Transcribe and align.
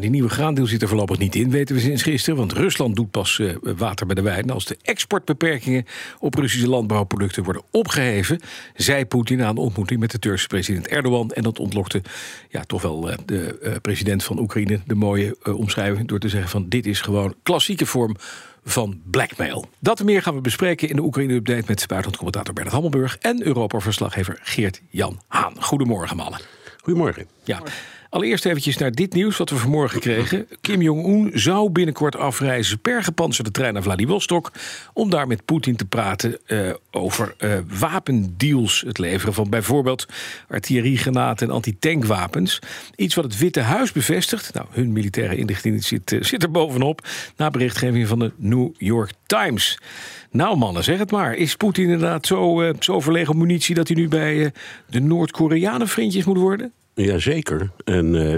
Die 0.00 0.10
nieuwe 0.10 0.28
graandeel 0.28 0.66
zit 0.66 0.82
er 0.82 0.88
voorlopig 0.88 1.18
niet 1.18 1.34
in, 1.34 1.50
weten 1.50 1.74
we 1.74 1.80
sinds 1.80 2.02
gisteren. 2.02 2.38
Want 2.38 2.52
Rusland 2.52 2.96
doet 2.96 3.10
pas 3.10 3.38
uh, 3.38 3.56
water 3.76 4.06
bij 4.06 4.14
de 4.14 4.22
wijn. 4.22 4.50
Als 4.50 4.64
de 4.64 4.76
exportbeperkingen 4.82 5.84
op 6.18 6.34
Russische 6.34 6.68
landbouwproducten 6.68 7.42
worden 7.42 7.62
opgeheven, 7.70 8.40
zei 8.74 9.06
Poetin 9.06 9.38
na 9.38 9.48
een 9.48 9.56
ontmoeting 9.56 10.00
met 10.00 10.10
de 10.10 10.18
Turkse 10.18 10.46
president 10.46 10.88
Erdogan. 10.88 11.30
En 11.30 11.42
dat 11.42 11.58
ontlokte 11.58 12.02
ja, 12.48 12.64
toch 12.64 12.82
wel 12.82 13.10
uh, 13.10 13.16
de 13.24 13.58
uh, 13.62 13.72
president 13.82 14.24
van 14.24 14.38
Oekraïne 14.38 14.80
de 14.86 14.94
mooie 14.94 15.36
omschrijving 15.56 16.08
door 16.08 16.18
te 16.18 16.28
zeggen: 16.28 16.50
van 16.50 16.68
dit 16.68 16.86
is 16.86 17.00
gewoon 17.00 17.34
klassieke 17.42 17.86
vorm 17.86 18.16
van 18.64 19.00
blackmail. 19.04 19.68
Dat 19.78 20.00
en 20.00 20.04
meer 20.04 20.22
gaan 20.22 20.34
we 20.34 20.40
bespreken 20.40 20.88
in 20.88 20.96
de 20.96 21.02
Oekraïne-update 21.02 21.64
met 21.66 21.86
buitenlandcommentator 21.86 22.54
Bernard 22.54 22.74
Hammelburg 22.74 23.18
en 23.18 23.46
Europa-verslaggever 23.46 24.38
Geert-Jan 24.42 25.20
Haan. 25.28 25.62
Goedemorgen, 25.62 26.16
mannen. 26.16 26.40
Goedemorgen. 26.82 27.26
Ja. 27.44 27.62
Allereerst 28.10 28.44
eventjes 28.44 28.76
naar 28.76 28.92
dit 28.92 29.12
nieuws 29.12 29.36
wat 29.36 29.50
we 29.50 29.56
vanmorgen 29.56 30.00
kregen. 30.00 30.46
Kim 30.60 30.82
Jong-un 30.82 31.30
zou 31.34 31.70
binnenkort 31.70 32.16
afreizen 32.16 32.80
per 32.80 33.02
gepantserde 33.02 33.50
trein 33.50 33.72
naar 33.72 33.82
Vladivostok... 33.82 34.52
om 34.92 35.10
daar 35.10 35.26
met 35.26 35.44
Poetin 35.44 35.76
te 35.76 35.84
praten 35.84 36.38
uh, 36.46 36.70
over 36.90 37.34
uh, 37.38 37.58
wapendeals. 37.78 38.82
Het 38.86 38.98
leveren 38.98 39.34
van 39.34 39.50
bijvoorbeeld 39.50 40.06
artilleriegranaten 40.48 41.48
en 41.48 41.54
antitankwapens. 41.54 42.58
Iets 42.96 43.14
wat 43.14 43.24
het 43.24 43.38
Witte 43.38 43.60
Huis 43.60 43.92
bevestigt. 43.92 44.54
Nou, 44.54 44.66
hun 44.70 44.92
militaire 44.92 45.36
inlichting 45.36 45.84
zit, 45.84 46.12
uh, 46.12 46.22
zit 46.22 46.42
er 46.42 46.50
bovenop... 46.50 47.08
na 47.36 47.50
berichtgeving 47.50 48.08
van 48.08 48.18
de 48.18 48.32
New 48.36 48.68
York 48.78 49.10
Times... 49.26 49.78
Nou 50.32 50.56
mannen, 50.56 50.84
zeg 50.84 50.98
het 50.98 51.10
maar. 51.10 51.34
Is 51.34 51.56
Poetin 51.56 51.84
inderdaad 51.84 52.26
zo, 52.26 52.72
zo 52.78 53.00
verlegen 53.00 53.38
munitie... 53.38 53.74
dat 53.74 53.88
hij 53.88 53.96
nu 53.96 54.08
bij 54.08 54.52
de 54.86 55.00
Noord-Koreanen 55.00 55.88
vriendjes 55.88 56.24
moet 56.24 56.38
worden? 56.38 56.72
Jazeker. 57.04 57.70
En 57.84 58.14
uh, 58.14 58.34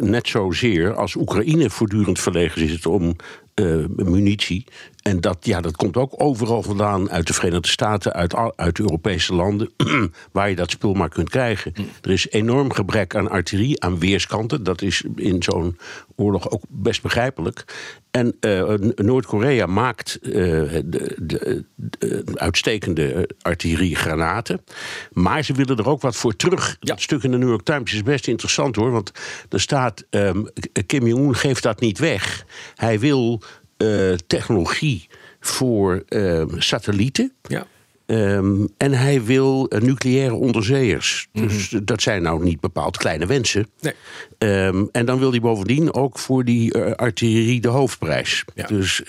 net 0.00 0.28
zozeer 0.28 0.94
als 0.94 1.14
Oekraïne 1.14 1.70
voortdurend 1.70 2.20
verlegen 2.20 2.68
zit 2.68 2.86
om 2.86 3.16
uh, 3.54 3.84
munitie. 3.96 4.64
En 5.02 5.20
dat, 5.20 5.36
ja, 5.40 5.60
dat 5.60 5.76
komt 5.76 5.96
ook 5.96 6.14
overal 6.16 6.62
vandaan, 6.62 7.10
uit 7.10 7.26
de 7.26 7.32
Verenigde 7.32 7.68
Staten, 7.68 8.12
uit, 8.12 8.34
uit 8.56 8.78
Europese 8.78 9.34
landen, 9.34 9.70
waar 10.32 10.48
je 10.48 10.56
dat 10.56 10.70
spul 10.70 10.92
maar 10.92 11.08
kunt 11.08 11.28
krijgen. 11.28 11.72
Er 12.02 12.10
is 12.10 12.30
enorm 12.30 12.72
gebrek 12.72 13.14
aan 13.14 13.30
artillerie, 13.30 13.82
aan 13.82 13.98
weerskanten. 13.98 14.62
Dat 14.62 14.82
is 14.82 15.04
in 15.16 15.42
zo'n 15.42 15.78
oorlog 16.16 16.50
ook 16.50 16.62
best 16.68 17.02
begrijpelijk. 17.02 17.64
En 18.10 18.36
uh, 18.40 18.74
Noord-Korea 18.94 19.66
maakt 19.66 20.18
uh, 20.22 20.32
de, 20.32 21.16
de, 21.18 21.64
de, 21.74 22.22
uitstekende 22.34 23.28
artilleriegranaten. 23.42 24.64
Maar 25.12 25.42
ze 25.42 25.52
willen 25.52 25.76
er 25.76 25.88
ook 25.88 26.00
wat 26.00 26.16
voor 26.16 26.36
terug. 26.36 26.68
Ja. 26.68 26.76
Dat 26.80 27.00
stuk 27.00 27.22
in 27.22 27.30
de 27.30 27.38
New 27.38 27.48
York 27.48 27.64
Times 27.64 27.92
is 27.92 28.02
best 28.02 28.28
interessant 28.28 28.76
hoor. 28.76 28.90
Want 28.90 29.12
er 29.48 29.60
staat: 29.60 30.04
um, 30.10 30.48
Kim 30.86 31.06
Jong-un 31.06 31.34
geeft 31.34 31.62
dat 31.62 31.80
niet 31.80 31.98
weg. 31.98 32.44
Hij 32.74 32.98
wil 32.98 33.42
technologie 34.26 35.08
voor 35.40 36.02
uh, 36.08 36.42
satellieten. 36.58 37.32
Ja. 37.42 37.66
Um, 38.10 38.68
en 38.76 38.92
hij 38.92 39.24
wil 39.24 39.66
uh, 39.68 39.80
nucleaire 39.80 40.34
onderzeeërs. 40.34 41.28
Mm 41.32 41.40
-hmm. 41.40 41.48
Dus 41.48 41.74
dat 41.82 42.02
zijn 42.02 42.22
nou 42.22 42.44
niet 42.44 42.60
bepaald 42.60 42.96
kleine 42.96 43.26
wensen. 43.26 43.66
Nee. 43.80 43.94
Um, 44.66 44.88
en 44.92 45.06
dan 45.06 45.18
wil 45.18 45.30
hij 45.30 45.40
bovendien 45.40 45.94
ook 45.94 46.18
voor 46.18 46.44
die 46.44 46.76
uh, 46.76 46.92
artillerie 46.92 47.60
de 47.60 47.68
hoofdprijs. 47.68 48.44
Ja. 48.54 48.66
Dus 48.66 49.02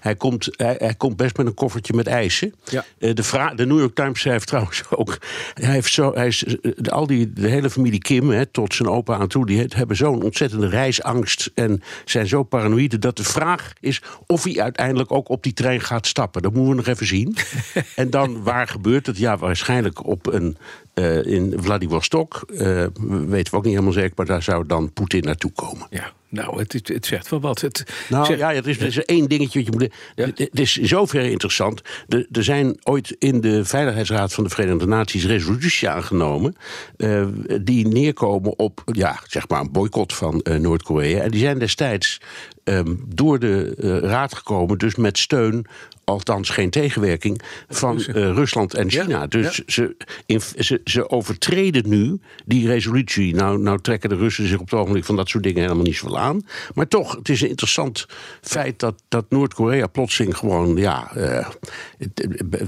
hij, 0.00 0.14
komt, 0.16 0.48
hij, 0.50 0.74
hij, 0.78 0.94
komt 0.94 1.16
best 1.16 1.36
met 1.36 1.46
een 1.46 1.54
koffertje 1.54 1.94
met 1.94 2.06
eisen. 2.06 2.54
Ja. 2.64 2.84
de, 2.98 3.52
de 3.54 3.66
New 3.66 3.78
York 3.78 3.94
Times 3.94 4.20
schrijft 4.20 4.46
trouwens 4.52 4.82
ook... 4.90 5.18
Hij 5.54 5.72
heeft 5.72 5.92
zo, 5.92 6.14
hij 6.14 6.26
is, 6.26 6.44
de, 6.60 6.90
al 6.90 7.06
die, 7.06 7.32
de 7.32 7.48
hele 7.48 7.70
familie 7.70 8.00
Kim, 8.00 8.30
hè, 8.30 8.46
tot 8.46 8.74
zijn 8.74 8.88
opa 8.88 9.16
aan 9.16 9.28
toe... 9.28 9.46
die 9.46 9.66
hebben 9.68 9.96
zo'n 9.96 10.22
ontzettende 10.22 10.68
reisangst 10.68 11.50
en 11.54 11.82
zijn 12.04 12.26
zo 12.26 12.42
paranoïde... 12.42 12.98
dat 12.98 13.16
de 13.16 13.24
vraag 13.24 13.72
is 13.80 14.02
of 14.26 14.44
hij 14.44 14.60
uiteindelijk 14.62 15.12
ook 15.12 15.28
op 15.28 15.42
die 15.42 15.52
trein 15.52 15.80
gaat 15.80 16.06
stappen. 16.06 16.42
Dat 16.42 16.52
moeten 16.52 16.70
we 16.70 16.76
nog 16.76 16.86
even 16.86 17.06
zien. 17.06 17.36
en 17.94 18.10
dan 18.10 18.27
waar 18.42 18.68
gebeurt 18.68 19.06
het? 19.06 19.18
Ja, 19.18 19.36
waarschijnlijk 19.36 20.06
op 20.06 20.26
een. 20.26 20.56
Uh, 20.98 21.24
in 21.24 21.54
Vladivostok, 21.56 22.44
uh, 22.48 22.86
weten 23.28 23.50
we 23.50 23.56
ook 23.56 23.64
niet 23.64 23.72
helemaal 23.72 23.92
zeker, 23.92 24.12
maar 24.16 24.26
daar 24.26 24.42
zou 24.42 24.66
dan 24.66 24.92
Poetin 24.92 25.22
naartoe 25.22 25.52
komen. 25.52 25.86
Ja, 25.90 26.12
nou, 26.28 26.58
het, 26.58 26.72
het, 26.72 26.88
het 26.88 27.06
zegt 27.06 27.28
wel 27.28 27.40
wat. 27.40 27.60
Het 27.60 27.84
nou 28.08 28.26
zegt... 28.26 28.38
ja, 28.38 28.54
er 28.54 28.68
is, 28.68 28.78
er 28.78 28.86
is 28.86 29.04
één 29.04 29.28
dingetje. 29.28 29.64
Wat 29.64 29.72
je 29.72 29.78
moet, 29.78 29.94
ja? 30.14 30.44
Het 30.44 30.60
is 30.60 30.76
zover 30.76 31.24
interessant. 31.24 31.82
Er, 32.08 32.26
er 32.32 32.44
zijn 32.44 32.76
ooit 32.82 33.16
in 33.18 33.40
de 33.40 33.64
Veiligheidsraad 33.64 34.34
van 34.34 34.44
de 34.44 34.50
Verenigde 34.50 34.86
Naties 34.86 35.26
resoluties 35.26 35.86
aangenomen. 35.86 36.56
Uh, 36.96 37.26
die 37.62 37.88
neerkomen 37.88 38.58
op 38.58 38.82
ja, 38.92 39.20
zeg 39.26 39.48
maar 39.48 39.60
een 39.60 39.72
boycott 39.72 40.14
van 40.14 40.44
Noord-Korea. 40.60 41.22
En 41.22 41.30
die 41.30 41.40
zijn 41.40 41.58
destijds 41.58 42.20
um, 42.64 43.04
door 43.08 43.38
de 43.38 43.74
raad 44.00 44.34
gekomen, 44.34 44.78
dus 44.78 44.94
met 44.94 45.18
steun 45.18 45.66
althans 46.04 46.50
geen 46.50 46.70
tegenwerking 46.70 47.42
van 47.68 47.96
uh, 47.96 48.06
Rusland 48.14 48.74
en 48.74 48.90
China. 48.90 49.04
Ja, 49.08 49.26
dus 49.26 49.56
ja. 49.56 49.62
Ze, 49.66 49.96
in, 50.26 50.40
ze, 50.58 50.80
ze, 50.88 51.10
overtreden 51.10 51.88
nu 51.88 52.20
die 52.46 52.66
resolutie. 52.66 53.34
Nou, 53.34 53.58
nou 53.58 53.80
trekken 53.80 54.08
de 54.08 54.16
Russen 54.16 54.48
zich 54.48 54.58
op 54.58 54.70
het 54.70 54.80
ogenblik 54.80 55.04
van 55.04 55.16
dat 55.16 55.28
soort 55.28 55.44
dingen 55.44 55.62
helemaal 55.62 55.84
niet 55.84 55.96
zoveel 55.96 56.18
aan. 56.18 56.42
Maar 56.74 56.88
toch, 56.88 57.16
het 57.16 57.28
is 57.28 57.40
een 57.40 57.48
interessant 57.48 58.06
feit 58.40 58.78
dat, 58.78 59.02
dat 59.08 59.24
Noord-Korea 59.28 59.86
plotseling 59.86 60.36
gewoon 60.36 60.76
ja, 60.76 61.10
uh, 61.16 61.48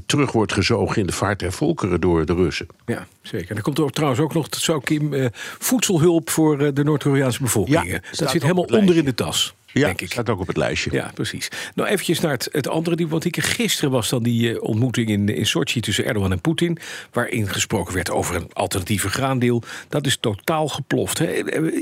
terug 0.07 0.33
wordt 0.33 0.53
gezogen 0.53 0.97
in 0.97 1.07
de 1.07 1.13
vaart 1.13 1.39
der 1.39 1.53
volkeren 1.53 2.01
door 2.01 2.27
de 2.27 2.35
Russen. 2.35 2.67
Ja, 2.87 3.07
zeker. 3.23 3.51
En 3.51 3.57
er 3.57 3.63
komt 3.63 3.79
er 3.79 3.91
trouwens 3.91 4.21
ook 4.21 4.35
nog, 4.35 4.47
zou 4.51 4.81
Kim, 4.83 5.13
uh, 5.13 5.27
voedselhulp 5.59 6.31
voor 6.31 6.75
de 6.75 6.85
Noord-Koreaanse 6.85 7.43
bevolking. 7.43 7.85
Ja, 7.85 8.01
dat 8.17 8.31
zit 8.31 8.43
helemaal 8.43 8.65
onder 8.65 8.97
in 8.97 9.05
de 9.05 9.15
tas. 9.15 9.55
Ja, 9.73 9.87
denk 9.87 10.01
ik. 10.01 10.11
staat 10.11 10.29
ook 10.29 10.41
op 10.41 10.47
het 10.47 10.57
lijstje. 10.57 10.93
Ja, 10.93 11.11
precies. 11.15 11.49
Nou, 11.75 11.89
eventjes 11.89 12.21
naar 12.21 12.33
het, 12.33 12.49
het 12.53 12.69
andere 12.69 12.97
ik 13.25 13.43
gisteren 13.43 13.91
was 13.91 14.09
dan 14.09 14.23
die 14.23 14.53
uh, 14.53 14.63
ontmoeting 14.63 15.09
in, 15.09 15.29
in 15.29 15.47
Sochi 15.47 15.81
tussen 15.81 16.05
Erdogan 16.05 16.33
en 16.33 16.41
Poetin, 16.41 16.79
waarin 17.13 17.49
gesproken 17.49 17.95
werd 17.95 18.11
over 18.11 18.37
een 18.37 18.53
alternatieve 18.53 19.09
graandeel. 19.09 19.63
Dat 19.89 20.07
is 20.07 20.17
totaal 20.21 20.69
geploft. 20.69 21.19
Hè. 21.19 21.27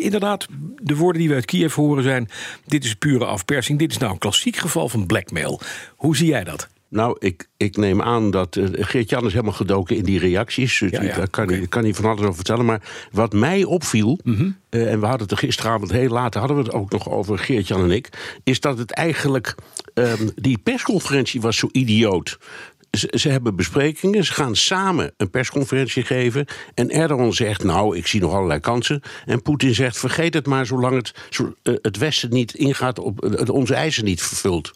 Inderdaad, 0.00 0.46
de 0.82 0.96
woorden 0.96 1.20
die 1.20 1.28
we 1.28 1.34
uit 1.34 1.44
Kiev 1.44 1.74
horen 1.74 2.02
zijn: 2.02 2.28
dit 2.66 2.84
is 2.84 2.94
pure 2.94 3.24
afpersing. 3.24 3.78
Dit 3.78 3.90
is 3.90 3.98
nou 3.98 4.12
een 4.12 4.18
klassiek 4.18 4.56
geval 4.56 4.88
van 4.88 5.06
blackmail. 5.06 5.60
Hoe 5.96 6.16
zie 6.16 6.26
jij 6.26 6.44
dat? 6.44 6.68
Nou, 6.90 7.16
ik, 7.18 7.48
ik 7.56 7.76
neem 7.76 8.02
aan 8.02 8.30
dat 8.30 8.56
uh, 8.56 8.66
Geert-Jan 8.72 9.26
is 9.26 9.32
helemaal 9.32 9.52
gedoken 9.52 9.96
in 9.96 10.04
die 10.04 10.18
reacties. 10.18 10.78
Dus 10.78 10.90
ja, 10.90 11.02
ja. 11.02 11.16
Daar 11.16 11.28
kan, 11.28 11.44
okay. 11.44 11.56
hij, 11.56 11.66
kan 11.66 11.82
hij 11.82 11.94
van 11.94 12.04
alles 12.04 12.20
over 12.20 12.34
vertellen. 12.34 12.64
Maar 12.64 12.82
wat 13.10 13.32
mij 13.32 13.64
opviel, 13.64 14.18
mm 14.24 14.36
-hmm. 14.36 14.56
uh, 14.70 14.92
en 14.92 15.00
we 15.00 15.06
hadden 15.06 15.22
het 15.22 15.30
er 15.30 15.38
gisteravond 15.38 15.90
heel 15.90 16.08
laat... 16.08 16.34
hadden 16.34 16.56
we 16.56 16.62
het 16.62 16.72
ook 16.72 16.90
nog 16.90 17.08
over 17.08 17.38
Geert-Jan 17.38 17.82
en 17.82 17.90
ik... 17.90 18.38
is 18.44 18.60
dat 18.60 18.78
het 18.78 18.90
eigenlijk... 18.90 19.54
Um, 19.94 20.30
die 20.34 20.58
persconferentie 20.58 21.40
was 21.40 21.56
zo 21.56 21.68
idioot. 21.72 22.38
Ze, 22.90 23.12
ze, 23.16 23.28
hebben 23.28 23.56
besprekingen, 23.56 24.24
ze 24.24 24.32
gaan 24.32 24.56
samen 24.56 25.12
een 25.16 25.30
persconferentie 25.30 26.04
geven. 26.04 26.46
En 26.74 26.90
Erdogan 26.90 27.32
zegt, 27.32 27.64
nou, 27.64 27.96
ik 27.96 28.06
zie 28.06 28.20
nog 28.20 28.32
allerlei 28.32 28.60
kansen. 28.60 29.02
En 29.26 29.42
Poetin 29.42 29.74
zegt, 29.74 29.98
vergeet 29.98 30.34
het 30.34 30.46
maar 30.46 30.66
zolang 30.66 30.94
het, 30.94 31.14
het 31.82 31.96
Westen 31.96 32.30
niet 32.30 32.54
ingaat... 32.54 32.98
op 32.98 33.50
onze 33.50 33.74
eisen 33.74 34.04
niet 34.04 34.22
vervult. 34.22 34.70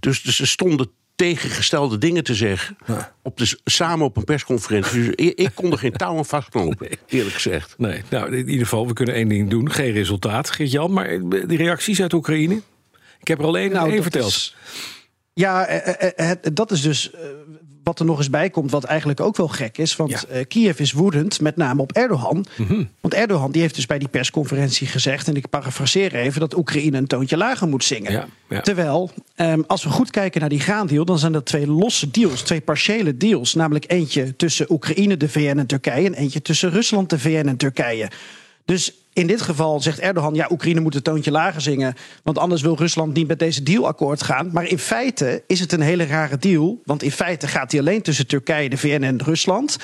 Dus, 0.00 0.22
dus 0.22 0.36
ze 0.36 0.46
stonden 0.46 0.90
tegengestelde 1.16 1.98
dingen 1.98 2.24
te 2.24 2.34
zeggen. 2.34 2.76
Ja. 2.86 3.12
Op 3.22 3.36
de, 3.36 3.58
samen 3.64 4.06
op 4.06 4.16
een 4.16 4.24
persconferentie. 4.24 5.04
Dus 5.04 5.14
ik, 5.14 5.38
ik 5.38 5.50
kon 5.54 5.72
er 5.72 5.78
geen 5.78 5.92
touw 5.92 6.16
aan 6.16 6.26
vastknopen, 6.26 6.86
nee. 6.88 6.98
eerlijk 7.06 7.34
gezegd. 7.34 7.74
Nee, 7.78 8.02
nou, 8.10 8.36
in 8.36 8.48
ieder 8.48 8.64
geval, 8.66 8.86
we 8.86 8.92
kunnen 8.92 9.14
één 9.14 9.28
ding 9.28 9.50
doen. 9.50 9.70
Geen 9.70 9.92
resultaat, 9.92 10.50
Geert-Jan. 10.50 10.92
Maar 10.92 11.08
die 11.28 11.56
reacties 11.56 12.02
uit 12.02 12.12
Oekraïne? 12.12 12.60
Ik 13.20 13.28
heb 13.28 13.38
er 13.38 13.44
alleen 13.44 13.72
nou, 13.72 13.90
één 13.90 14.02
verteld. 14.02 14.28
Is, 14.28 14.56
ja, 15.34 15.66
eh, 15.66 16.30
eh, 16.30 16.36
dat 16.52 16.70
is 16.70 16.82
dus 16.82 17.10
wat 17.86 17.98
er 17.98 18.04
nog 18.04 18.18
eens 18.18 18.30
bij 18.30 18.50
komt, 18.50 18.70
wat 18.70 18.84
eigenlijk 18.84 19.20
ook 19.20 19.36
wel 19.36 19.48
gek 19.48 19.78
is. 19.78 19.96
Want 19.96 20.10
ja. 20.10 20.36
uh, 20.36 20.44
Kiev 20.48 20.78
is 20.78 20.92
woedend, 20.92 21.40
met 21.40 21.56
name 21.56 21.82
op 21.82 21.92
Erdogan. 21.92 22.46
Mm 22.56 22.66
-hmm. 22.66 22.88
Want 23.00 23.14
Erdogan 23.14 23.50
die 23.50 23.60
heeft 23.60 23.74
dus 23.74 23.86
bij 23.86 23.98
die 23.98 24.08
persconferentie 24.08 24.86
gezegd... 24.86 25.28
en 25.28 25.36
ik 25.36 25.48
parafraseer 25.48 26.14
even, 26.14 26.40
dat 26.40 26.56
Oekraïne 26.56 26.98
een 26.98 27.06
toontje 27.06 27.36
lager 27.36 27.68
moet 27.68 27.84
zingen. 27.84 28.12
Ja, 28.12 28.26
ja. 28.48 28.60
Terwijl, 28.60 29.10
um, 29.36 29.64
als 29.66 29.84
we 29.84 29.90
goed 29.90 30.10
kijken 30.10 30.40
naar 30.40 30.48
die 30.48 30.60
graandeal... 30.60 31.04
dan 31.04 31.18
zijn 31.18 31.32
dat 31.32 31.46
twee 31.46 31.66
losse 31.66 32.10
deals, 32.10 32.42
twee 32.42 32.60
partiële 32.60 33.16
deals. 33.16 33.54
Namelijk 33.54 33.84
eentje 33.88 34.36
tussen 34.36 34.72
Oekraïne, 34.72 35.16
de 35.16 35.28
VN 35.28 35.58
en 35.58 35.66
Turkije... 35.66 36.06
en 36.06 36.14
eentje 36.14 36.42
tussen 36.42 36.70
Rusland, 36.70 37.10
de 37.10 37.18
VN 37.18 37.46
en 37.48 37.56
Turkije. 37.56 38.10
Dus 38.64 38.94
in 39.16 39.26
dit 39.26 39.42
geval 39.42 39.80
zegt 39.80 39.98
Erdogan, 39.98 40.34
ja, 40.34 40.48
Oekraïne 40.50 40.80
moet 40.80 40.94
het 40.94 41.04
toontje 41.04 41.30
lager 41.30 41.60
zingen, 41.60 41.94
want 42.22 42.38
anders 42.38 42.62
wil 42.62 42.76
Rusland 42.76 43.14
niet 43.14 43.28
met 43.28 43.38
deze 43.38 43.62
deal 43.62 43.86
akkoord 43.86 44.22
gaan. 44.22 44.50
Maar 44.52 44.64
in 44.64 44.78
feite 44.78 45.42
is 45.46 45.60
het 45.60 45.72
een 45.72 45.80
hele 45.80 46.06
rare 46.06 46.38
deal, 46.38 46.80
want 46.84 47.02
in 47.02 47.10
feite 47.10 47.48
gaat 47.48 47.70
die 47.70 47.80
alleen 47.80 48.02
tussen 48.02 48.26
Turkije, 48.26 48.68
de 48.68 48.76
VN 48.76 49.02
en 49.02 49.22
Rusland. 49.22 49.76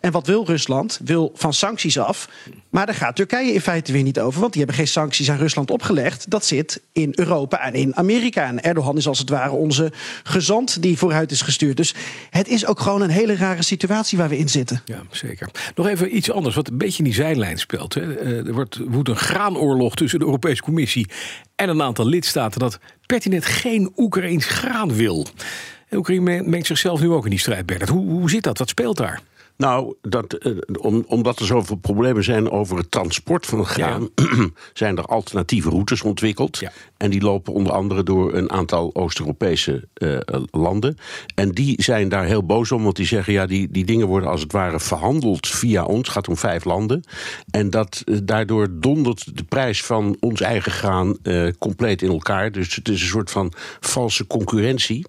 En 0.00 0.12
wat 0.12 0.26
wil 0.26 0.44
Rusland? 0.46 1.00
Wil 1.04 1.32
van 1.34 1.52
sancties 1.52 1.98
af. 1.98 2.28
Maar 2.70 2.86
daar 2.86 2.94
gaat 2.94 3.16
Turkije 3.16 3.52
in 3.52 3.60
feite 3.60 3.92
weer 3.92 4.02
niet 4.02 4.20
over. 4.20 4.40
Want 4.40 4.52
die 4.52 4.62
hebben 4.62 4.78
geen 4.78 4.92
sancties 4.92 5.30
aan 5.30 5.38
Rusland 5.38 5.70
opgelegd. 5.70 6.30
Dat 6.30 6.44
zit 6.44 6.82
in 6.92 7.12
Europa 7.14 7.60
en 7.60 7.74
in 7.74 7.96
Amerika. 7.96 8.46
En 8.46 8.62
Erdogan 8.62 8.96
is 8.96 9.06
als 9.06 9.18
het 9.18 9.28
ware 9.28 9.50
onze 9.50 9.92
gezant 10.22 10.82
die 10.82 10.98
vooruit 10.98 11.30
is 11.30 11.42
gestuurd. 11.42 11.76
Dus 11.76 11.94
het 12.30 12.48
is 12.48 12.66
ook 12.66 12.80
gewoon 12.80 13.02
een 13.02 13.10
hele 13.10 13.36
rare 13.36 13.62
situatie 13.62 14.18
waar 14.18 14.28
we 14.28 14.38
in 14.38 14.48
zitten. 14.48 14.82
Ja, 14.84 15.02
zeker. 15.10 15.48
Nog 15.74 15.86
even 15.86 16.16
iets 16.16 16.30
anders 16.30 16.54
wat 16.54 16.68
een 16.68 16.78
beetje 16.78 16.98
in 16.98 17.04
die 17.04 17.14
zijlijn 17.14 17.58
speelt. 17.58 17.94
Hè. 17.94 18.14
Eh, 18.14 18.46
er 18.46 18.52
wordt, 18.52 19.08
een 19.08 19.16
graanoorlog 19.16 19.94
tussen 19.94 20.18
de 20.18 20.24
Europese 20.24 20.62
Commissie 20.62 21.08
en 21.54 21.68
een 21.68 21.82
aantal 21.82 22.06
lidstaten 22.06 22.60
dat 22.60 22.78
pertinent 23.06 23.44
geen 23.44 23.92
Oekraïns 23.96 24.46
graan 24.46 24.92
wil. 24.92 25.26
Oekraïne 25.92 26.42
mengt 26.42 26.66
zichzelf 26.66 27.00
nu 27.00 27.10
ook 27.10 27.24
in 27.24 27.30
die 27.30 27.38
strijd, 27.38 27.66
Bernard. 27.66 27.90
Hoe, 27.90 28.10
hoe 28.10 28.30
zit 28.30 28.42
dat? 28.42 28.58
Wat 28.58 28.68
speelt 28.68 28.96
daar? 28.96 29.20
Nou, 29.60 29.94
dat, 30.02 30.32
eh, 30.32 30.52
om, 30.80 31.04
omdat 31.06 31.38
er 31.38 31.46
zoveel 31.46 31.76
problemen 31.76 32.24
zijn 32.24 32.50
over 32.50 32.76
het 32.76 32.90
transport 32.90 33.46
van 33.46 33.58
het 33.58 33.68
graan, 33.68 34.08
zijn 34.72 34.96
er 34.96 35.04
alternatieve 35.04 35.70
routes 35.70 36.02
ontwikkeld. 36.02 36.58
Ja. 36.58 36.72
En 36.96 37.10
die 37.10 37.20
lopen 37.20 37.52
onder 37.52 37.72
andere 37.72 38.02
door 38.02 38.34
een 38.34 38.50
aantal 38.50 38.94
Oost-Europese 38.94 39.88
eh, 39.94 40.18
landen. 40.50 40.96
En 41.34 41.50
die 41.50 41.82
zijn 41.82 42.08
daar 42.08 42.24
heel 42.24 42.44
boos 42.46 42.72
om, 42.72 42.82
want 42.82 42.96
die 42.96 43.06
zeggen: 43.06 43.32
ja, 43.32 43.46
die, 43.46 43.70
die 43.70 43.84
dingen 43.84 44.06
worden 44.06 44.30
als 44.30 44.40
het 44.40 44.52
ware 44.52 44.80
verhandeld 44.80 45.46
via 45.46 45.84
ons. 45.84 45.98
Het 45.98 46.08
gaat 46.08 46.28
om 46.28 46.36
vijf 46.36 46.64
landen. 46.64 47.04
En 47.50 47.70
dat, 47.70 48.02
eh, 48.04 48.16
daardoor 48.22 48.68
dondert 48.70 49.36
de 49.36 49.44
prijs 49.44 49.84
van 49.84 50.16
ons 50.20 50.40
eigen 50.40 50.72
graan 50.72 51.16
eh, 51.22 51.48
compleet 51.58 52.02
in 52.02 52.10
elkaar. 52.10 52.52
Dus 52.52 52.74
het 52.74 52.88
is 52.88 53.02
een 53.02 53.08
soort 53.08 53.30
van 53.30 53.52
valse 53.80 54.26
concurrentie. 54.26 55.06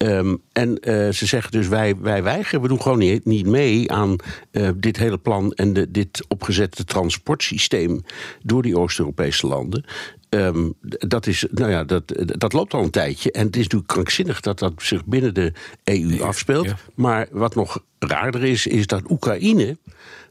Ehm, 0.00 0.36
en 0.52 0.78
eh, 0.78 1.08
ze 1.08 1.26
zeggen 1.26 1.50
dus 1.50 1.68
wij, 1.68 1.96
wij 1.96 2.22
weigeren, 2.22 2.60
we 2.60 2.68
doen 2.68 2.82
gewoon 2.82 2.98
niet, 2.98 3.24
niet 3.24 3.46
mee 3.46 3.92
aan 3.92 4.16
eh, 4.50 4.68
dit 4.76 4.96
hele 4.96 5.18
plan 5.18 5.52
en 5.52 5.72
de, 5.72 5.90
dit 5.90 6.24
opgezette 6.28 6.84
transportsysteem 6.84 8.00
door 8.42 8.62
die 8.62 8.78
Oost-Europese 8.78 9.46
landen. 9.46 9.84
Ehm, 10.28 10.70
dat, 10.82 11.26
is, 11.26 11.46
nou 11.50 11.70
ja, 11.70 11.84
dat, 11.84 12.02
dat 12.24 12.52
loopt 12.52 12.74
al 12.74 12.82
een 12.82 12.90
tijdje. 12.90 13.32
En 13.32 13.46
het 13.46 13.56
is 13.56 13.62
natuurlijk 13.62 13.92
krankzinnig 13.92 14.40
dat 14.40 14.58
dat 14.58 14.72
zich 14.76 15.04
binnen 15.04 15.34
de 15.34 15.52
EU 15.84 16.22
afspeelt. 16.22 16.66
ja. 16.66 16.76
Maar 16.94 17.28
wat 17.30 17.54
nog 17.54 17.84
raarder 17.98 18.44
is, 18.44 18.66
is 18.66 18.86
dat 18.86 19.10
Oekraïne 19.10 19.78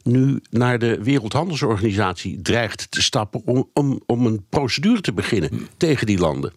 nu 0.03 0.39
naar 0.49 0.79
de 0.79 1.03
Wereldhandelsorganisatie 1.03 2.41
dreigt 2.41 2.91
te 2.91 3.01
stappen 3.01 3.41
om, 3.45 3.69
om, 3.73 4.01
om 4.05 4.25
een 4.25 4.45
procedure 4.49 5.01
te 5.01 5.13
beginnen 5.13 5.67
tegen 5.77 6.05
die 6.05 6.19
landen. 6.19 6.53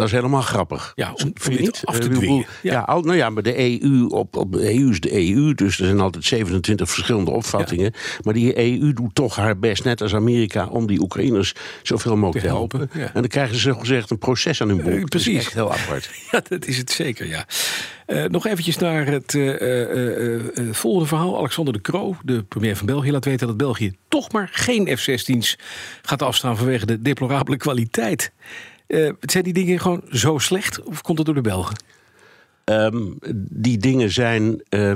Dat 0.00 0.08
is 0.08 0.14
helemaal 0.14 0.40
grappig. 0.42 0.92
Ja, 0.94 1.12
om- 1.12 1.30
Vind 1.34 1.56
je 1.56 1.62
niet? 1.62 1.82
af 1.84 1.94
te 1.94 2.00
Eh, 2.02 2.08
bedoel, 2.08 2.22
dwingen. 2.22 2.46
Ja. 2.62 2.84
Nou 3.00 3.16
ja, 3.16 3.30
maar 3.30 3.42
de 3.42 3.58
EU, 3.82 4.06
op, 4.06 4.36
op, 4.36 4.52
de 4.52 4.74
EU 4.74 4.90
is 4.90 5.00
de 5.00 5.12
EU, 5.34 5.54
dus 5.54 5.78
er 5.80 5.86
zijn 5.86 6.00
altijd 6.00 6.24
27 6.24 6.90
verschillende 6.90 7.30
opvattingen. 7.30 7.92
Maar 8.22 8.34
die 8.34 8.58
EU 8.58 8.92
doet 8.92 9.14
toch 9.14 9.36
haar 9.36 9.58
best, 9.58 9.84
net 9.84 10.00
als 10.02 10.14
Amerika, 10.14 10.66
om 10.66 10.86
die 10.86 11.00
Oekraïners 11.00 11.54
zoveel 11.82 12.16
mogelijk 12.16 12.44
Te 12.44 12.50
te 12.50 12.56
helpen, 12.56 12.78
helpen. 12.78 13.00
ja. 13.00 13.06
En 13.06 13.12
dan 13.20 13.26
krijgen 13.28 13.56
ze 13.56 13.74
gezegd 13.74 14.10
een 14.10 14.18
proces 14.18 14.60
aan 14.62 14.68
hun. 14.68 14.76
Dat 14.78 14.86
is 14.94 15.04
precies. 15.04 15.38
echt 15.38 15.52
heel 15.54 15.72
apart. 15.72 16.10
Ja, 16.30 16.40
dat 16.48 16.66
is 16.66 16.76
het 16.76 16.90
zeker, 16.90 17.26
ja. 17.28 17.46
Eh, 18.06 18.24
nog 18.24 18.46
eventjes 18.46 18.76
naar 18.78 19.06
het 19.06 19.34
eh, 19.34 20.70
volgende 20.70 21.06
verhaal. 21.08 21.38
Alexander 21.38 21.72
de 21.74 21.80
Croo, 21.80 22.16
de 22.24 22.42
premier 22.42 22.76
van 22.76 22.86
België, 22.86 23.12
laat 23.12 23.24
weten 23.24 23.46
dat 23.46 23.56
België 23.56 23.96
toch 24.08 24.32
maar 24.32 24.48
geen 24.52 24.96
F-16's 24.98 25.58
gaat 26.02 26.22
afstaan 26.22 26.56
vanwege 26.56 26.86
de 26.86 27.02
deplorabele 27.02 27.56
kwaliteit. 27.56 28.32
Eh, 28.90 29.10
zijn 29.20 29.44
die 29.44 29.52
dingen 29.52 29.80
gewoon 29.80 30.02
zo 30.10 30.38
slecht 30.38 30.82
of 30.82 31.02
komt 31.02 31.16
dat 31.16 31.26
door 31.26 31.34
de 31.34 31.40
Belgen? 31.40 31.76
Ehm, 32.70 33.02
die 33.50 33.78
dingen 33.78 34.10
zijn 34.10 34.62
eh, 34.68 34.94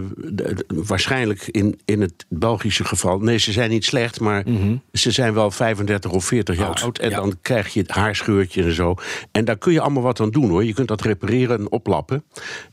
waarschijnlijk 0.67 1.47
in, 1.47 1.81
in 1.85 2.01
het 2.01 2.27
Belgische 2.29 2.85
geval. 2.85 3.19
Nee, 3.19 3.39
ze 3.39 3.53
zijn 3.53 3.71
niet 3.71 3.85
slecht, 3.85 4.21
maar 4.21 4.45
ze 4.93 5.11
zijn 5.11 5.35
wel 5.35 5.51
35 5.51 6.11
of 6.11 6.25
40 6.25 6.57
jaar 6.57 6.67
Oud, 6.67 6.83
oud. 6.83 6.99
En 6.99 7.11
ja. 7.11 7.17
dan 7.17 7.35
krijg 7.43 7.73
je 7.73 7.81
het 7.81 7.91
haarscheurtje 7.91 8.63
en 8.63 8.73
zo. 8.73 8.95
En 9.33 9.45
daar 9.45 9.59
kun 9.59 9.73
je 9.73 9.81
allemaal 9.81 10.03
wat 10.03 10.21
aan 10.21 10.31
doen 10.31 10.51
hoor. 10.51 10.65
Je 10.65 10.75
kunt 10.75 10.89
dat 10.89 11.01
repareren 11.01 11.59
en 11.59 11.71
oplappen. 11.71 12.25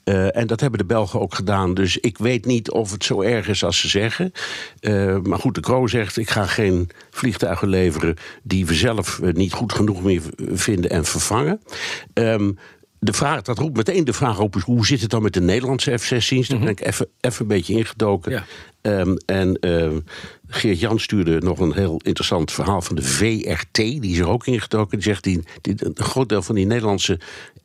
Eh, 0.04 0.36
en 0.38 0.48
dat 0.48 0.60
hebben 0.60 0.80
de 0.80 0.86
Belgen 0.86 1.20
ook 1.20 1.36
gedaan. 1.36 1.74
Dus 1.74 1.98
ik 1.98 2.18
weet 2.18 2.46
niet 2.46 2.72
of 2.72 2.92
het 2.92 3.04
zo 3.04 3.22
erg 3.22 3.48
is 3.48 3.64
als 3.64 3.80
ze 3.80 3.88
zeggen. 3.88 4.32
Eh, 4.80 5.18
maar 5.18 5.40
goed, 5.40 5.56
de 5.56 5.62
Kroo 5.62 5.88
zegt: 5.88 6.18
ik 6.18 6.30
ga 6.30 6.46
geen 6.46 6.90
vliegtuigen 7.10 7.68
leveren 7.68 8.16
die 8.44 8.66
we 8.66 8.74
zelf 8.74 9.22
niet 9.22 9.54
goed 9.54 9.74
genoeg 9.74 10.04
meer 10.04 10.22
vinden 10.38 10.92
en 10.92 11.06
vervangen. 11.06 11.62
Ehm, 12.14 12.52
de 13.04 13.14
vraag, 13.14 13.42
dat 13.42 13.58
roept 13.58 13.78
meteen 13.78 14.04
de 14.06 14.14
vraag 14.14 14.40
op: 14.40 14.56
hoe 14.56 14.86
zit 14.86 15.02
het 15.02 15.10
dan 15.10 15.22
met 15.22 15.34
de 15.34 15.42
Nederlandse 15.42 15.98
F-16's? 15.98 16.48
Daar 16.48 16.60
ben 16.60 16.68
ik 16.68 16.80
even, 16.80 17.08
even 17.20 17.42
een 17.42 17.48
beetje 17.48 17.74
ingedoken. 17.74 18.32
Ja. 18.32 18.46
Ehm, 18.82 19.16
en 19.26 19.56
ehm, 19.60 20.00
Geert 20.48 20.80
Jan 20.80 21.00
stuurde 21.00 21.40
nog 21.40 21.60
een 21.60 21.74
heel 21.74 22.00
interessant 22.04 22.52
verhaal 22.52 22.82
van 22.82 22.96
de 22.96 23.02
VRT. 23.02 23.76
Die 23.76 24.12
is 24.12 24.18
er 24.18 24.28
ook 24.28 24.48
ingedoken. 24.48 24.98
Die 24.98 25.08
zegt: 25.08 25.24
die, 25.24 25.44
die, 25.62 25.76
een 25.78 26.04
groot 26.04 26.30
deel 26.30 26.42
van 26.42 26.56
die 26.56 26.66
Nederlandse 26.66 27.20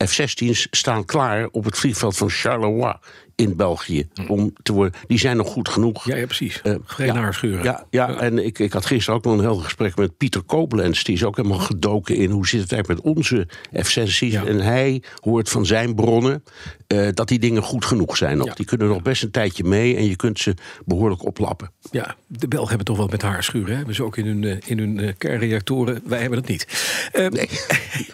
F-16's 0.05 0.67
staan 0.71 1.05
klaar 1.05 1.47
op 1.51 1.65
het 1.65 1.77
vliegveld 1.77 2.17
van 2.17 2.29
Charleroi 2.29 2.95
in 3.37 3.55
België. 3.55 4.07
Om 4.27 4.53
te 4.63 4.73
worden, 4.73 4.99
die 5.07 5.19
zijn 5.19 5.37
nog 5.37 5.47
goed 5.47 5.69
genoeg. 5.69 6.05
Ja, 6.05 6.15
ja 6.15 6.25
precies. 6.25 6.61
Eh, 6.61 6.75
Geen 6.85 7.13
ja. 7.41 7.63
Ja, 7.63 7.85
ja, 7.89 8.19
en 8.19 8.45
ik, 8.45 8.59
ik 8.59 8.73
had 8.73 8.85
gisteren 8.85 9.19
ook 9.19 9.25
nog 9.25 9.33
een 9.33 9.39
heel 9.39 9.55
gesprek 9.55 9.95
met 9.95 10.17
Pieter 10.17 10.41
Koblenz. 10.41 11.03
Die 11.03 11.15
is 11.15 11.23
ook 11.23 11.35
helemaal 11.35 11.59
gedoken 11.59 12.15
in 12.15 12.29
hoe 12.29 12.47
zit 12.47 12.61
het 12.61 12.71
eigenlijk 12.71 13.03
met 13.03 13.15
onze 13.15 13.47
F-16's. 13.83 14.19
Ja. 14.19 14.45
En 14.45 14.59
hij 14.59 15.03
hoort 15.19 15.49
van 15.49 15.65
zijn 15.65 15.95
bronnen 15.95 16.43
eh, 16.87 17.07
dat 17.13 17.27
die 17.27 17.39
dingen 17.39 17.61
goed 17.61 17.85
genoeg 17.85 18.17
zijn. 18.17 18.37
Nog. 18.37 18.53
Die 18.53 18.65
kunnen 18.65 18.87
nog 18.87 19.01
best 19.01 19.23
een 19.23 19.31
tijdje 19.31 19.63
mee 19.63 19.95
en 19.95 20.05
je 20.05 20.15
kunt 20.15 20.39
ze 20.39 20.53
behoorlijk 20.85 21.06
oplappen. 21.15 21.71
Ja, 21.91 22.15
de 22.27 22.47
Belgen 22.47 22.67
hebben 22.67 22.85
toch 22.85 22.97
wel 22.97 23.07
met 23.07 23.21
haarschuren. 23.21 23.69
Hè? 23.69 23.75
Hebben 23.75 23.95
ze 23.95 24.03
ook 24.03 24.17
in 24.17 24.25
hun, 24.25 24.43
eh, 24.43 24.57
in 24.65 24.77
hun 24.79 24.99
eh, 24.99 25.13
kernreactoren. 25.17 26.01
Wij 26.05 26.19
hebben 26.19 26.39
dat 26.39 26.49
niet. 26.49 26.67
Uh, 27.13 27.27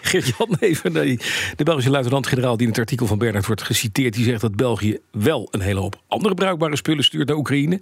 Geert-Jan 0.02 0.56
even. 0.60 0.92
naar 0.92 1.02
die- 1.04 1.20
De 1.56 1.64
Belgische 1.64 1.90
luitenant-generaal 1.90 2.52
die 2.56 2.62
in 2.66 2.72
het 2.72 2.78
artikel 2.80 3.06
van 3.06 3.18
Bernard 3.18 3.46
wordt 3.46 3.62
geciteerd. 3.62 4.14
Die 4.14 4.24
zegt 4.24 4.40
dat 4.40 4.56
België 4.56 4.98
wel 5.10 5.48
een 5.50 5.60
hele 5.60 5.80
hoop 5.80 6.02
andere 6.08 6.34
bruikbare 6.34 6.76
spullen 6.76 7.04
stuurt 7.04 7.28
naar 7.28 7.36
Oekraïne. 7.36 7.80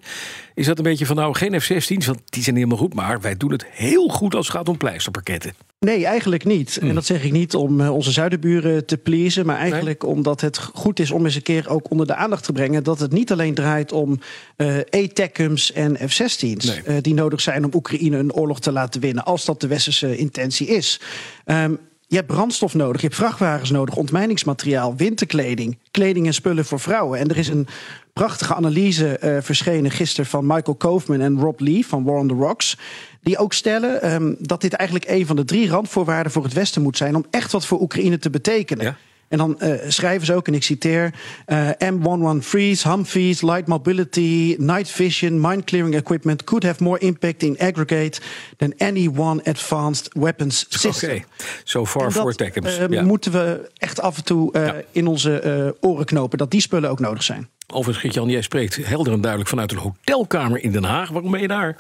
Is 0.54 0.66
dat 0.66 0.78
een 0.78 0.84
beetje 0.84 1.06
van 1.06 1.16
nou 1.16 1.34
geen 1.34 1.60
F-16's? 1.60 2.06
Want 2.06 2.20
die 2.24 2.42
zijn 2.42 2.56
helemaal 2.56 2.78
goed. 2.78 2.94
Maar 2.94 3.20
wij 3.20 3.36
doen 3.36 3.52
het 3.52 3.66
heel 3.70 4.08
goed 4.08 4.34
als 4.34 4.46
het 4.46 4.56
gaat 4.56 4.68
om 4.68 4.76
pleisterpakketten. 4.76 5.54
Nee, 5.84 6.06
eigenlijk 6.06 6.44
niet. 6.44 6.78
En 6.80 6.94
dat 6.94 7.04
zeg 7.06 7.24
ik 7.24 7.32
niet 7.32 7.54
om 7.54 7.80
eh, 7.80 7.94
onze 7.94 8.10
zuidenburen 8.12 8.86
te 8.86 8.96
pleasen, 8.96 9.46
maar 9.46 9.56
eigenlijk 9.58 10.04
omdat 10.06 10.40
het 10.40 10.58
goed 10.58 10.98
is 10.98 11.10
om 11.10 11.24
eens 11.24 11.34
een 11.34 11.42
keer 11.42 11.68
ook 11.68 11.90
onder 11.90 12.06
de 12.06 12.14
aandacht 12.14 12.44
te 12.44 12.52
brengen 12.52 12.84
dat 12.84 12.98
het 12.98 13.12
niet 13.12 13.32
alleen 13.32 13.54
draait 13.54 13.92
om 13.92 14.20
eh 14.56 14.76
E-TECUM's 14.90 15.72
en 15.72 15.96
F-16's 16.08 16.64
Nee. 16.66 16.82
eh, 16.84 16.96
die 17.00 17.14
nodig 17.14 17.40
zijn 17.40 17.64
om 17.64 17.70
Oekraïne 17.74 18.16
een 18.18 18.32
oorlog 18.32 18.60
te 18.60 18.72
laten 18.72 19.00
winnen, 19.00 19.24
als 19.24 19.44
dat 19.44 19.60
de 19.60 19.66
westerse 19.66 20.16
intentie 20.16 20.66
is. 20.66 21.00
Ehm, 21.44 21.74
je 22.12 22.18
hebt 22.18 22.30
brandstof 22.30 22.74
nodig, 22.74 23.00
je 23.00 23.06
hebt 23.06 23.18
vrachtwagens 23.18 23.70
nodig, 23.70 23.96
ontmijningsmateriaal, 23.96 24.96
winterkleding, 24.96 25.78
kleding 25.90 26.26
en 26.26 26.34
spullen 26.34 26.64
voor 26.64 26.80
vrouwen. 26.80 27.18
En 27.18 27.28
er 27.28 27.36
is 27.36 27.48
een 27.48 27.66
prachtige 28.12 28.54
analyse 28.54 29.18
eh, 29.18 29.36
verschenen 29.40 29.90
gisteren 29.90 30.30
van 30.30 30.46
Michael 30.46 30.76
Koofman 30.76 31.20
en 31.20 31.40
Rob 31.40 31.60
Lee 31.60 31.86
van 31.86 32.04
War 32.04 32.18
on 32.18 32.28
the 32.28 32.34
Rocks. 32.34 32.78
Die 33.22 33.38
ook 33.38 33.52
stellen 33.52 34.02
ehm, 34.02 34.34
dat 34.38 34.60
dit 34.60 34.72
eigenlijk 34.72 35.10
een 35.10 35.26
van 35.26 35.36
de 35.36 35.44
drie 35.44 35.68
randvoorwaarden 35.68 36.32
voor 36.32 36.44
het 36.44 36.52
Westen 36.52 36.82
moet 36.82 36.96
zijn 36.96 37.16
om 37.16 37.24
echt 37.30 37.52
wat 37.52 37.66
voor 37.66 37.80
Oekraïne 37.80 38.18
te 38.18 38.30
betekenen. 38.30 38.96
En 39.32 39.38
dan 39.38 39.60
eh, 39.60 39.72
schrijven 39.88 40.26
ze 40.26 40.34
ook, 40.34 40.46
en 40.46 40.54
ik 40.54 40.62
citeer: 40.62 41.14
eh, 41.46 41.68
M113's, 41.92 42.82
Humvees, 42.84 43.42
light 43.42 43.66
mobility, 43.66 44.54
night 44.58 44.90
vision, 44.90 45.40
mine 45.40 45.64
clearing 45.64 45.94
equipment 45.94 46.44
could 46.44 46.62
have 46.64 46.82
more 46.82 46.98
impact 46.98 47.42
in 47.42 47.58
aggregate 47.58 48.20
than 48.56 48.74
any 48.78 49.10
one 49.16 49.44
advanced 49.44 50.08
weapons 50.12 50.64
Oké, 50.66 50.78
system. 50.78 51.24
so 51.64 51.86
far 51.86 52.04
En 52.04 52.12
for 52.12 52.24
dat 52.24 52.38
Tekkums. 52.38 52.76
eh, 52.78 52.88
ja. 52.88 53.02
moeten 53.02 53.32
we 53.32 53.70
echt 53.76 54.00
af 54.00 54.16
en 54.16 54.24
toe 54.24 54.52
eh, 54.52 54.66
Ja. 54.66 54.74
in 54.90 55.06
onze 55.06 55.38
eh, 55.38 55.90
oren 55.90 56.04
knopen, 56.04 56.38
dat 56.38 56.50
die 56.50 56.60
spullen 56.60 56.90
ook 56.90 57.00
nodig 57.00 57.22
zijn. 57.22 57.48
Overigens, 57.66 57.98
Geert-Jan, 57.98 58.28
jij 58.28 58.42
spreekt 58.42 58.86
helder 58.86 59.12
en 59.12 59.20
duidelijk 59.20 59.50
vanuit 59.50 59.72
een 59.72 59.78
hotelkamer 59.78 60.62
in 60.62 60.72
Den 60.72 60.84
Haag. 60.84 61.08
Waarom 61.10 61.30
ben 61.30 61.40
je 61.40 61.48
daar? 61.48 61.76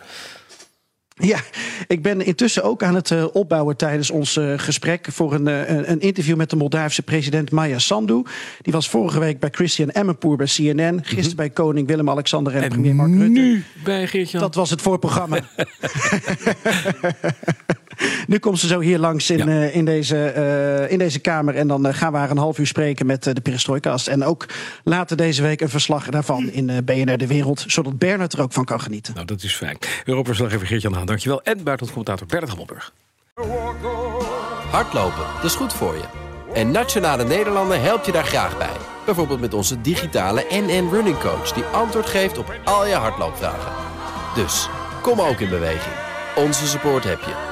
Ja, 1.24 1.38
ik 1.86 2.02
ben 2.02 2.20
intussen 2.20 2.62
ook 2.62 2.82
aan 2.82 2.94
het 2.94 3.10
eh, 3.10 3.24
opbouwen 3.32 3.76
tijdens 3.76 4.10
ons 4.10 4.36
eh, 4.36 4.52
gesprek 4.56 5.06
voor 5.10 5.34
een, 5.34 5.48
eh, 5.48 5.68
een- 5.68 5.90
een 5.90 6.00
interview 6.00 6.36
met 6.36 6.50
de 6.50 6.56
Moldavische 6.56 7.02
president 7.02 7.50
Maya 7.50 7.78
Sandu. 7.78 8.22
Die 8.62 8.72
was 8.72 8.88
vorige 8.88 9.18
week 9.18 9.38
bij 9.40 9.48
Christian 9.52 9.88
Emmenpoer 9.90 10.36
bij 10.36 10.46
CNN, 10.46 11.00
gisteren 11.02 11.36
bij 11.36 11.50
koning 11.50 11.86
Willem-Alexander 11.86 12.54
en, 12.56 12.68
premier 12.68 12.94
Mark 12.94 13.10
Rutte. 13.10 13.28
nu 13.40 13.64
bij 13.84 14.06
Geert-Jan. 14.06 14.40
Dat 14.42 14.54
was 14.54 14.70
het 14.70 14.82
voorprogramma. 14.82 15.38
nu 18.26 18.38
komt 18.38 18.58
ze 18.58 18.66
zo 18.66 18.80
hier 18.80 18.98
langs 18.98 19.30
in, 19.30 19.38
Ja. 19.38 19.46
eh, 19.46 19.76
in, 19.76 19.84
deze, 19.84 20.24
eh, 20.26 20.90
in 20.90 20.98
deze 20.98 21.18
kamer. 21.18 21.54
En 21.54 21.68
dan 21.68 21.86
eh, 21.86 21.94
gaan 21.94 22.12
we 22.12 22.18
haar 22.18 22.30
een 22.30 22.36
half 22.38 22.58
uur 22.58 22.66
spreken 22.66 23.06
met 23.06 23.22
de 23.22 23.40
Perestroikast. 23.42 24.06
En 24.06 24.24
ook 24.24 24.46
later 24.84 25.16
deze 25.16 25.42
week 25.42 25.60
een 25.60 25.68
verslag 25.68 26.08
daarvan 26.08 26.50
in 26.50 26.70
eh, 26.70 26.76
BNR 26.84 27.16
De 27.18 27.26
Wereld. 27.26 27.64
Zodat 27.66 27.98
Bernard 27.98 28.32
er 28.32 28.42
ook 28.42 28.52
van 28.52 28.64
kan 28.64 28.80
genieten. 28.80 29.14
Nou, 29.14 29.26
dat 29.26 29.42
is 29.42 29.54
fijn. 29.54 29.78
Europa-verslaggever 30.04 30.66
Geert-Jan 30.66 30.92
Haan, 30.94 31.06
dankjewel. 31.06 31.42
En 31.42 31.62
buitenlandcommentator 31.62 32.26
Bernard 32.26 32.48
Hammelburg. 32.50 32.92
Hardlopen, 34.70 35.24
dat 35.34 35.44
is 35.44 35.54
goed 35.54 35.72
voor 35.72 35.94
je. 35.94 36.04
En 36.54 36.70
Nationale 36.70 37.24
Nederlanden 37.24 37.82
helpt 37.82 38.06
je 38.06 38.12
daar 38.12 38.24
graag 38.24 38.58
bij. 38.58 38.76
Bijvoorbeeld 39.04 39.40
met 39.40 39.54
onze 39.54 39.80
digitale 39.80 40.44
NN 40.50 40.88
Running 40.90 41.18
Coach... 41.18 41.52
die 41.52 41.64
antwoord 41.64 42.06
geeft 42.06 42.38
op 42.38 42.54
al 42.64 42.86
je 42.86 42.94
hardloopvragen. 42.94 43.72
Dus, 44.34 44.68
kom 45.02 45.20
ook 45.20 45.40
in 45.40 45.48
beweging. 45.48 45.94
Onze 46.36 46.66
support 46.66 47.04
heb 47.04 47.20
je. 47.20 47.51